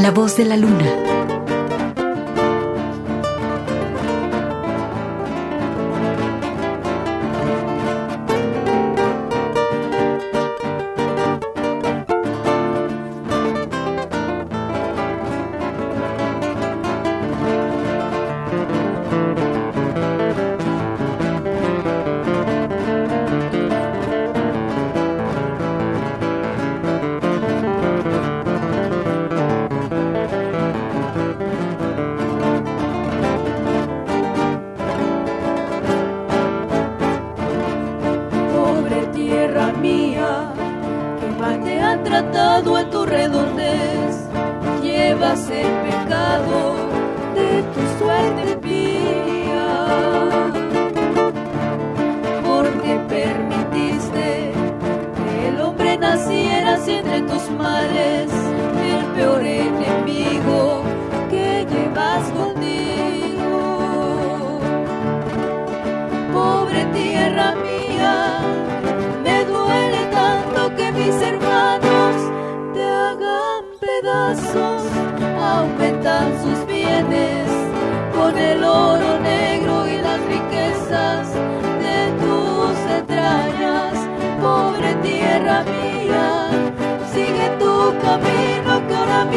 [0.00, 1.15] La voz de la luna.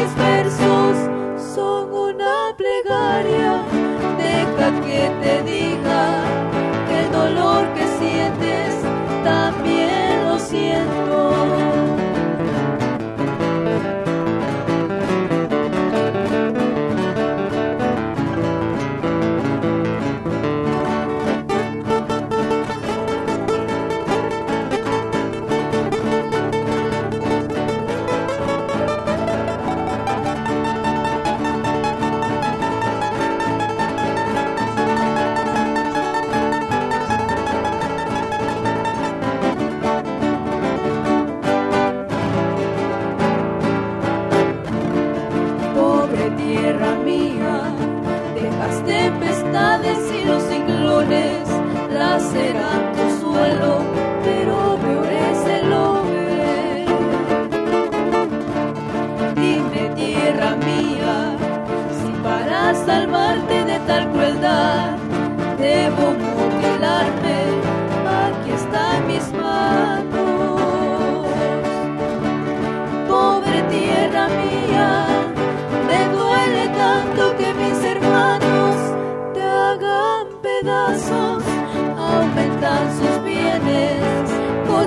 [0.00, 0.96] mis versos
[1.54, 3.62] son una plegaria,
[4.16, 5.69] deja que te diga.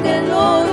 [0.03, 0.72] the Lord.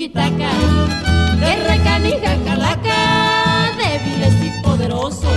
[0.00, 0.50] Tiquitaca,
[1.40, 5.30] que recanija calaca, débiles y poderosos.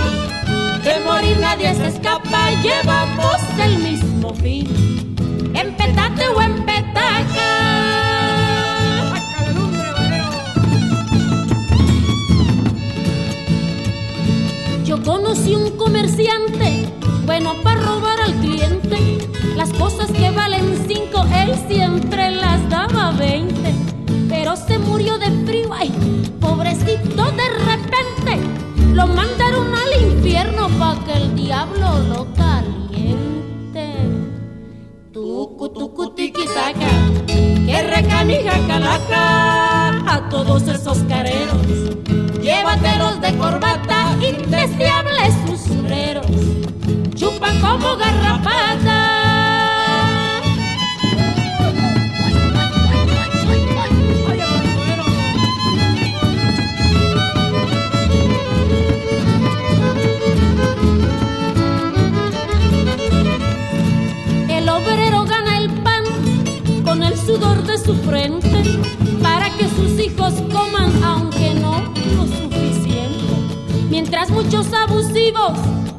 [0.82, 5.14] De morir nadie se escapa, llevamos el mismo fin.
[5.54, 7.50] Empetate o empetaca.
[14.86, 16.88] Yo conocí un comerciante,
[17.26, 19.28] bueno para robar al cliente.
[19.56, 22.23] Las cosas que valen cinco, él siempre
[26.94, 28.40] pobrecito de repente.
[28.92, 33.94] Lo mandaron al infierno pa' que el diablo lo caliente.
[35.12, 36.90] Tucu, tucu, tiquitaca,
[37.26, 41.66] que recanija calaca a todos esos careros.
[42.40, 46.26] Llévatelos de corbata, indeseables usureros.
[47.14, 49.13] Chupan como garrapata.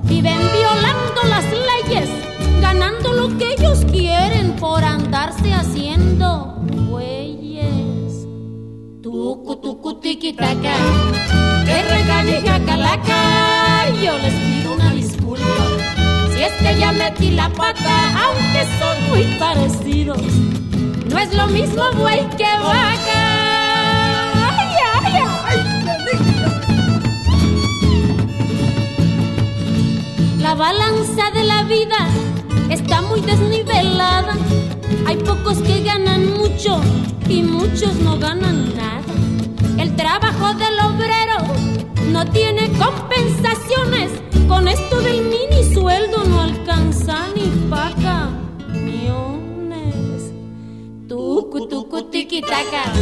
[0.03, 2.09] Viven violando las leyes,
[2.61, 6.55] ganando lo que ellos quieren por andarse haciendo
[6.89, 8.25] güeyes.
[9.01, 10.75] Tucu, tucu, tiquitaca,
[11.65, 15.65] que calaca, yo les pido una disculpa.
[16.33, 20.21] Si es que ya metí la pata, aunque son muy parecidos,
[21.09, 23.24] no es lo mismo buey que vaca.
[30.57, 31.97] La balanza de la vida
[32.69, 34.37] está muy desnivelada.
[35.05, 36.79] Hay pocos que ganan mucho
[37.27, 39.01] y muchos no ganan nada.
[39.77, 41.39] El trabajo del obrero
[42.09, 44.11] no tiene compensaciones.
[44.47, 48.29] Con esto del mini sueldo no alcanza ni paga
[48.71, 50.31] millones.
[51.09, 52.93] Tucu, tucu, tiquitaca,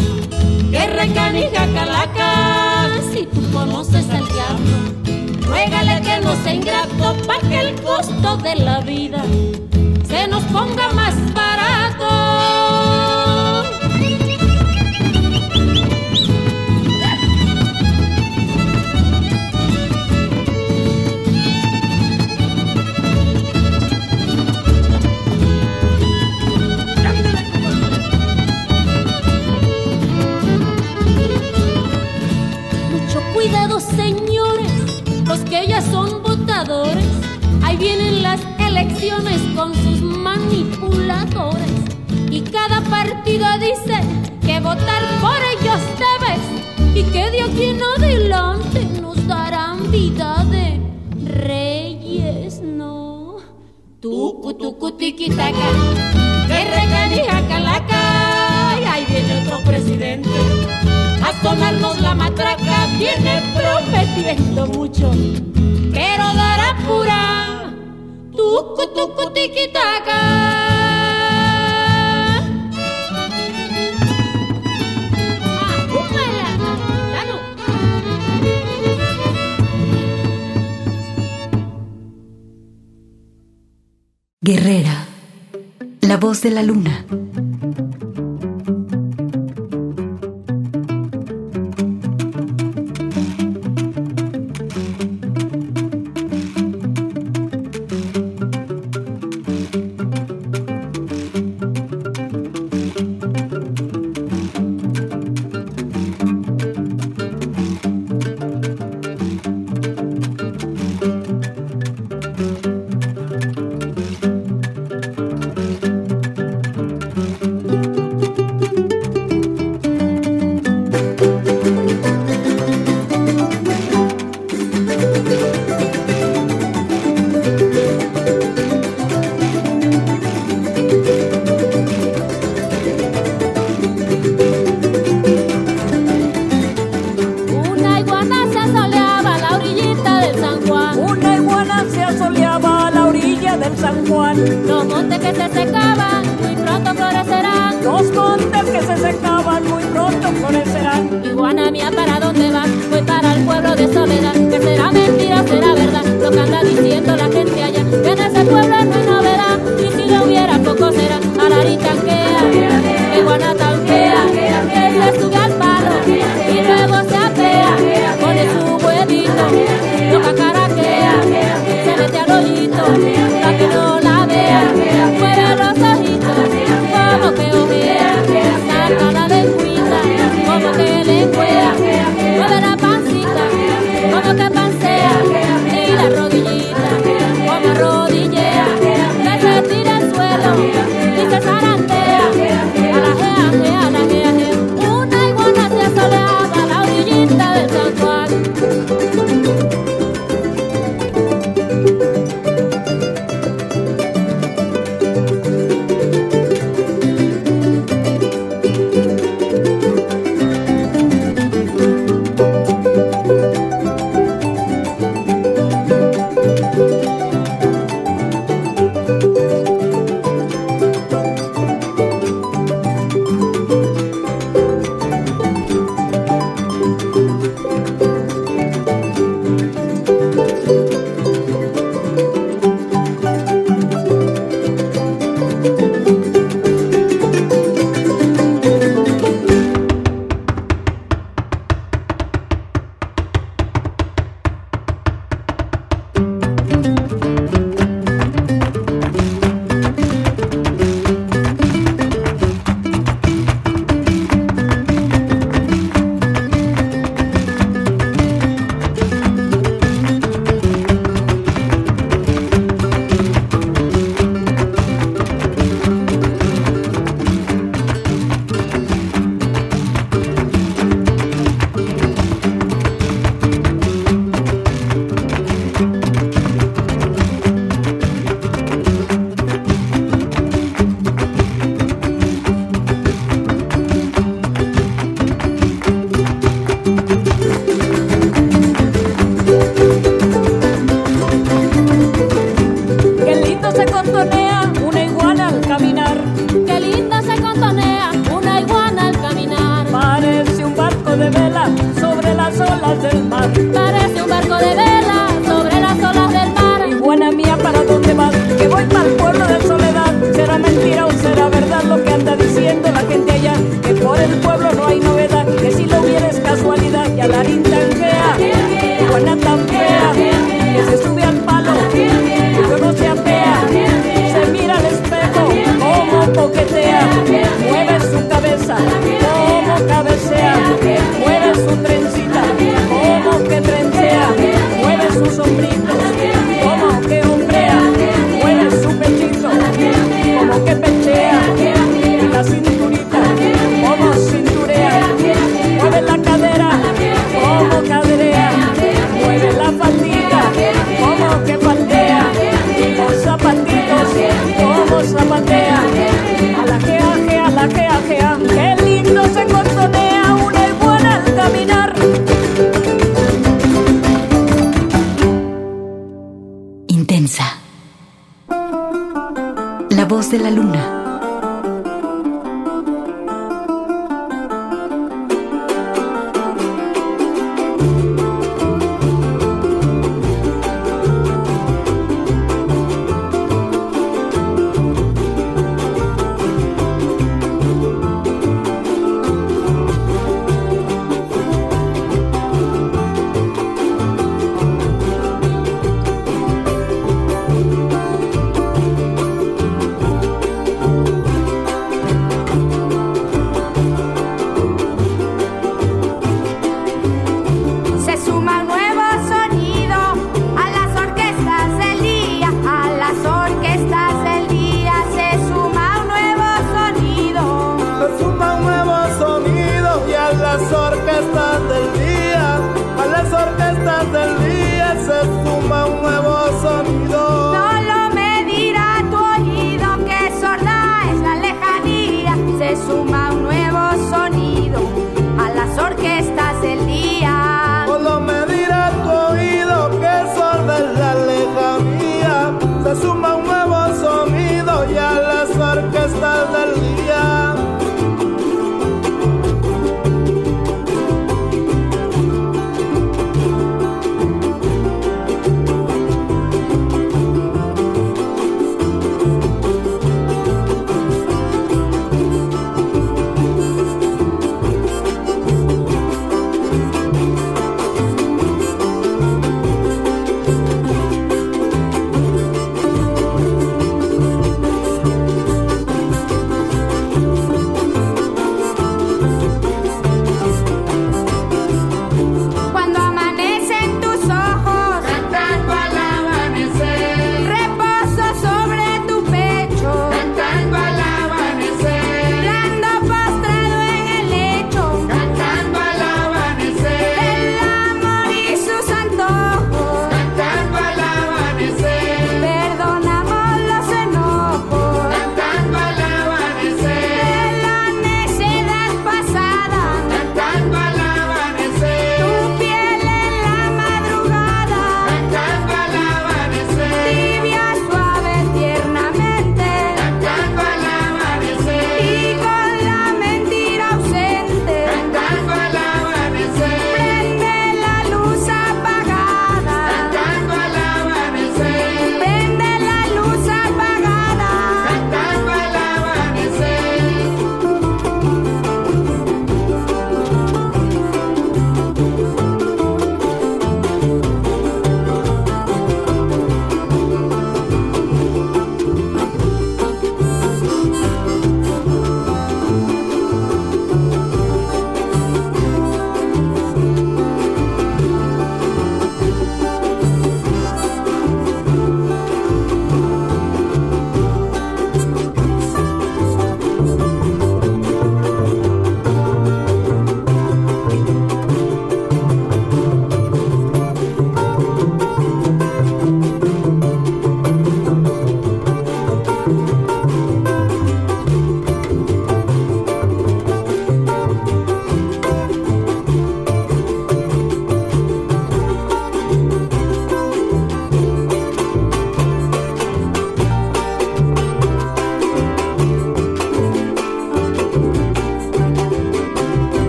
[0.71, 2.89] que recanija calaca.
[3.11, 5.02] Si tú conoces al diablo,
[5.63, 9.23] ruégale que no sea ingrato pa' que el costo de la vida
[10.07, 11.52] se nos ponga más barato.
[44.63, 46.41] Votar por ellos debes.
[46.95, 50.79] Y que de aquí en adelante nos darán vida de
[51.25, 53.37] reyes, no.
[53.99, 55.69] Tucu, tucu, tiquitaca,
[56.47, 58.01] que recanija calaca.
[58.81, 60.29] Y ahí viene otro presidente
[61.23, 65.09] a sonarnos la matraca viene prometiendo mucho,
[65.93, 67.73] pero dará pura
[68.35, 70.62] tucu tucu tiquitaca.
[84.45, 85.05] Guerrera,
[86.01, 87.05] la voz de la luna.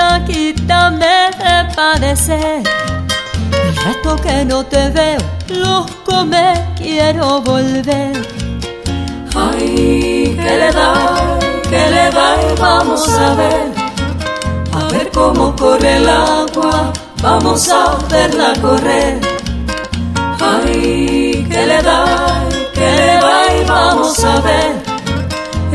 [0.00, 2.62] Quita, quítame de padecer.
[3.52, 8.12] El rato que no te veo, loco me quiero volver.
[9.34, 11.38] Ay, que le da,
[11.68, 13.72] que le da vamos a ver.
[14.72, 16.92] A ver cómo corre el agua,
[17.22, 19.20] vamos a verla correr.
[20.40, 22.04] Ay, que le da,
[22.72, 23.30] que le da
[23.66, 24.89] vamos a ver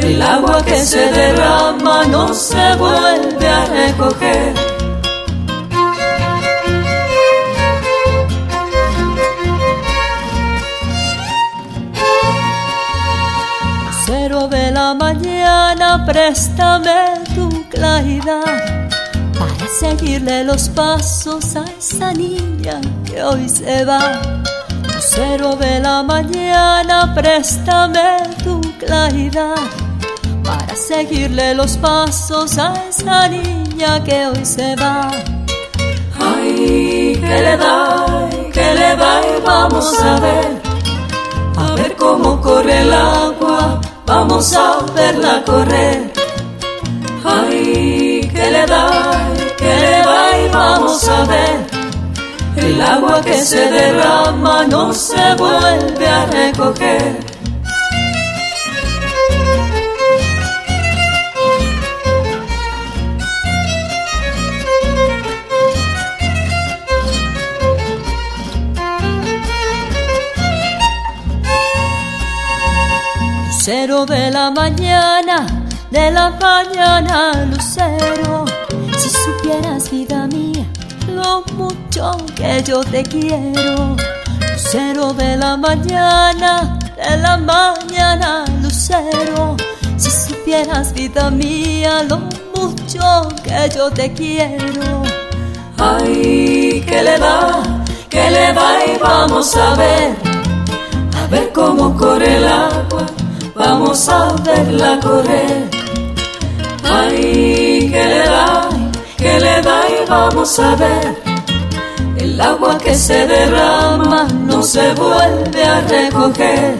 [0.05, 4.53] el agua que se derrama no se vuelve a recoger.
[14.05, 18.89] Cero de la mañana, préstame tu claridad
[19.39, 24.21] para seguirle los pasos a esa niña que hoy se va.
[24.99, 29.55] Cero de la mañana, préstame tu claridad
[30.45, 35.11] para seguirle los pasos a esa niña que hoy se va.
[36.19, 40.61] Ay, que le da, que le da y vamos a ver,
[41.57, 46.13] a ver cómo corre el agua, vamos a verla correr.
[47.23, 49.27] Ay, que le da,
[49.57, 51.67] que le da y vamos a ver,
[52.57, 57.34] el agua que se derrama no se vuelve a recoger.
[73.67, 75.47] Lucero de la mañana,
[75.89, 78.45] de la mañana, lucero.
[78.95, 80.67] Si supieras, vida mía,
[81.11, 83.95] lo mucho que yo te quiero.
[84.51, 89.57] Lucero de la mañana, de la mañana, lucero.
[89.97, 92.19] Si supieras, vida mía, lo
[92.55, 95.01] mucho que yo te quiero.
[95.79, 97.63] Ay, que le va,
[98.09, 100.15] que le va y vamos a ver,
[101.17, 103.14] a ver cómo corre el agua
[103.55, 105.69] vamos a verla correr.
[106.83, 108.69] Ay, que le da,
[109.17, 111.23] que le da y vamos a ver.
[112.17, 116.77] El agua que se derrama no se vuelve a recoger.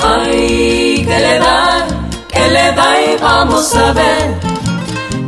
[0.00, 1.86] Ay, que le da,
[2.28, 4.34] que le da y vamos a ver.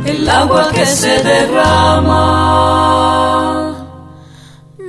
[0.05, 2.15] El agua que se derrama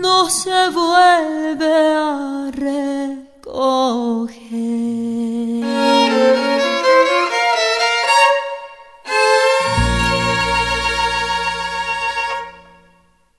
[0.03, 4.07] no se vuelve a recoger.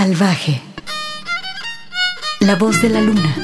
[0.00, 0.62] Salvaje.
[2.38, 3.34] La voz de la luna.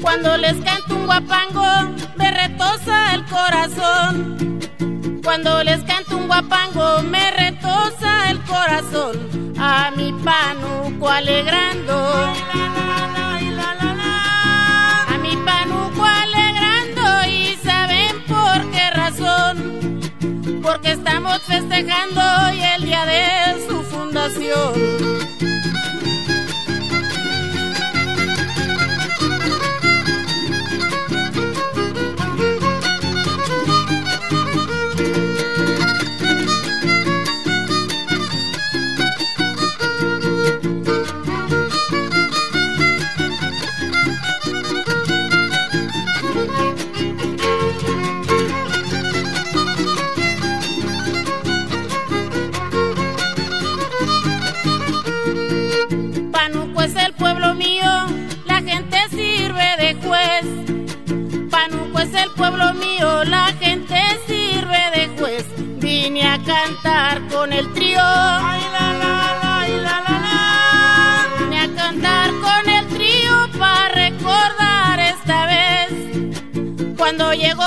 [0.00, 4.49] Cuando les canto un guapango, me retosa el corazón.
[5.30, 9.54] Cuando les canto un guapango, me retosa el corazón.
[9.56, 11.94] A mi panuco alegrando.
[15.06, 17.28] A mi panuco alegrando.
[17.28, 20.00] ¿Y saben por qué razón?
[20.64, 25.19] Porque estamos festejando hoy el día de su fundación.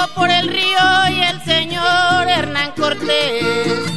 [0.08, 3.93] Por el río y el señor Hernán Cortés.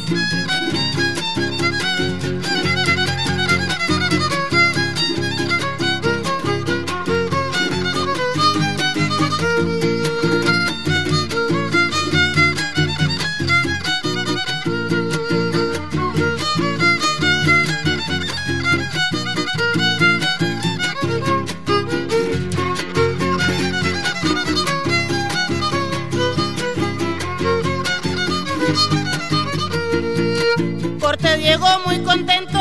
[31.19, 32.59] Cortés llegó muy contento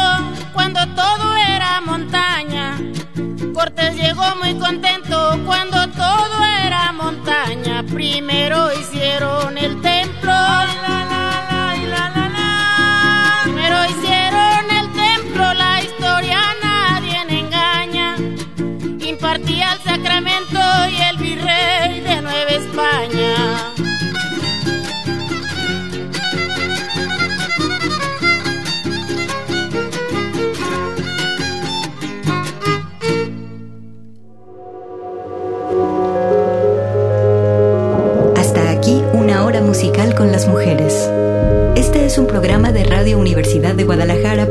[0.55, 2.79] cuando todo era montaña.
[3.53, 4.96] Cortés llegó muy contento